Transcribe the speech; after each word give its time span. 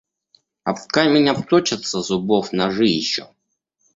Об 0.63 0.77
камень 0.87 1.29
обточатся 1.29 2.01
зубов 2.01 2.53
ножи 2.53 2.87
еще! 2.87 3.29